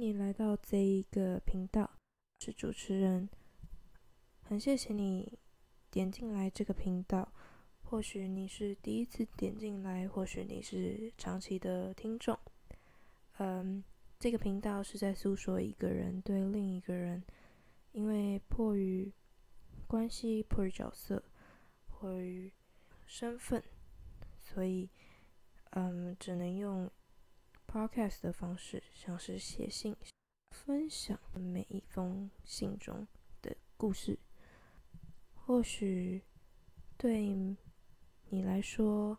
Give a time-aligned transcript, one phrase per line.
[0.00, 1.90] 你来到这一个频道，
[2.38, 3.28] 是主持人，
[4.40, 5.38] 很谢谢你
[5.90, 7.30] 点进来这个频道。
[7.82, 12.38] 或许你是第一次点进来，或许你是长期的听众。
[13.36, 13.84] 嗯，
[14.18, 17.22] 这个频道是在诉说一个人对另一个人，
[17.92, 19.12] 因为迫于
[19.86, 21.22] 关系、迫于角色、
[21.86, 22.50] 迫于
[23.04, 23.62] 身份，
[24.38, 24.88] 所以
[25.72, 26.90] 嗯，只能用
[27.70, 29.96] podcast 的方式，像是写信
[30.50, 33.06] 分享每一封信中
[33.40, 34.18] 的故事。
[35.34, 36.22] 或许
[36.96, 37.56] 对。
[38.32, 39.18] 你来说，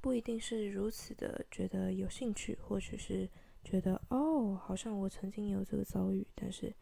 [0.00, 3.28] 不一定是如此的觉得有兴趣，或许是
[3.62, 6.26] 觉得哦，好像我曾经有这个遭遇。
[6.34, 6.74] 但是，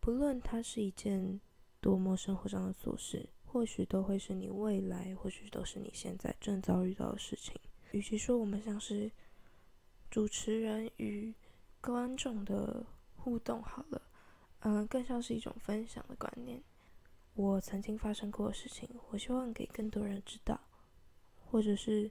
[0.00, 1.40] 不论它是一件
[1.80, 7.54] 多么生活上的琐事，或许都会是你未来，或许都是你现在正遭遇到的事情。
[7.92, 9.10] 与其说我们像是
[10.10, 11.34] 主持人与
[11.80, 12.84] 观众的
[13.16, 14.02] 互动，好了，
[14.60, 16.62] 嗯，更像是一种分享的观念。
[17.34, 20.60] 我曾经发生过的事情，我希望给更多人知道，
[21.46, 22.10] 或者是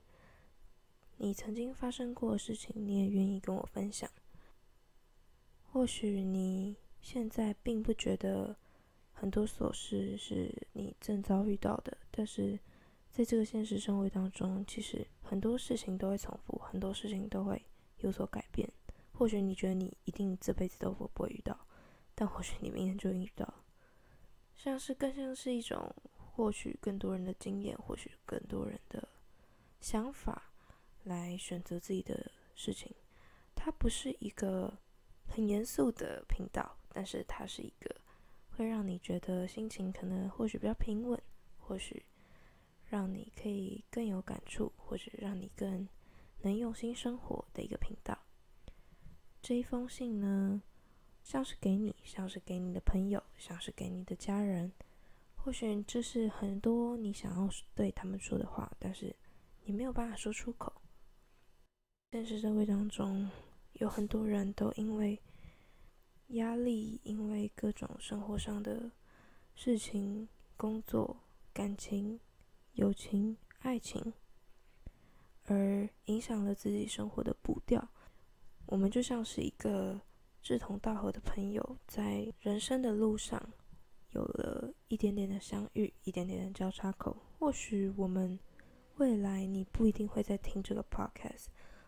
[1.18, 4.10] 你曾经发生过的事情，你也愿意跟我分享。
[5.70, 8.56] 或许你现在并不觉得
[9.12, 12.58] 很多琐事是你正遭遇到的，但是
[13.18, 17.60] 在这个现实生活当中，其实很多事情都会重复，很多事情都会
[18.02, 18.72] 有所改变。
[19.12, 21.60] 或许你觉得你一定这辈子都不会遇到，
[22.14, 23.52] 但或许你明天就遇到。
[24.56, 29.08] 像是更像是一种获取更多人的经验，获取更多人的
[29.82, 30.52] 想法，
[31.04, 32.94] 来选择自己的事情。
[33.56, 34.72] 它不是一个
[35.26, 37.96] 很严肃的频道，但是它是一个
[38.56, 41.20] 会让你觉得心情可能或许比较平稳，
[41.58, 42.06] 或许
[42.90, 45.88] 让你可以更有感触，或者让你更
[46.42, 48.18] 能用心生活的一个频道。
[49.42, 50.62] 这一封信呢？
[51.24, 54.72] 像是给你，像是给你的朋友，像是给你的家人，
[55.36, 59.14] 或许这是很多你想要对他们说的话，但是
[59.66, 60.72] 你没有办法说出口。
[62.12, 63.30] 现实社会当中，
[63.74, 65.22] 有很多人都因为
[66.28, 68.90] 压力，因为各种生活上的
[69.54, 71.18] 事情、工作、
[71.54, 72.18] 感情、
[72.78, 74.14] 友情、爱情，
[75.44, 77.88] 而影响了自己生活的步调。
[78.66, 80.02] 我们就像是一个。
[80.40, 83.52] 志同道合的朋友，在人生的路上
[84.12, 87.18] 有了一点点的相遇，一点点的交叉口。
[87.38, 88.40] 或许我们
[88.96, 91.48] 未来你不一定会再听这个 podcast，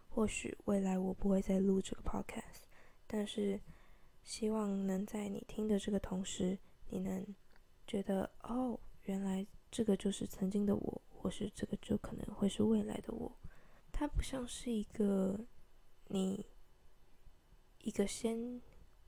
[0.10, 2.64] 或许未来我不会再录这个 podcast，
[3.08, 3.58] 但是
[4.26, 7.26] 希望能在你听的这个同时，你能
[7.88, 13.32] 觉得哦，原来这个就是曾经的我，或是这个就可能会是未来的我。
[13.92, 15.40] 它不像是一个
[16.08, 16.46] 你。
[17.82, 18.62] 一个先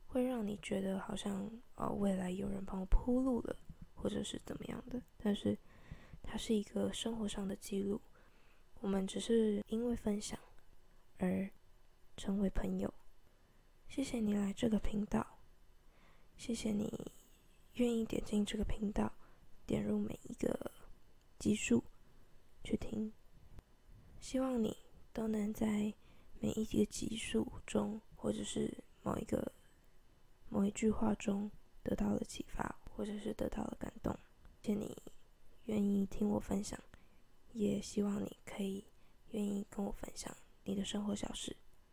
[0.07, 3.53] 会让你觉得好像哦，未来有人帮我铺路了，
[3.93, 5.57] 或者是怎么样的，但是
[6.23, 7.99] 它是一个生活上的记录。
[8.79, 10.39] 我们只是因为分享
[11.17, 11.47] 而
[12.15, 12.91] 成为朋友。
[13.89, 15.39] 谢谢你来这个频道，
[16.37, 17.11] 谢谢你
[17.73, 19.10] 愿意点进这个频道，
[19.71, 20.69] 点入每一个
[21.39, 21.81] 集数
[22.61, 23.09] 去听。
[24.19, 24.75] 希望你
[25.13, 25.93] 都能在
[26.41, 28.01] 每一个集数中。
[28.21, 28.71] 或者是
[29.01, 29.51] 某一个
[30.47, 31.49] 某一句话中
[31.81, 34.15] 得到了启发，或者是得到了感动。
[34.61, 34.95] 谢谢你
[35.65, 36.79] 愿意听我分享，
[37.53, 38.85] 也希望你可以
[39.31, 40.31] 愿意跟我分享
[40.63, 41.57] 你的生活小事。